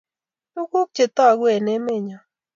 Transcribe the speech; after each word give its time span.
Tukuk 0.53 0.89
che 0.95 1.05
toguu 1.15 1.47
eng' 1.55 1.71
emenyoo 1.75 2.21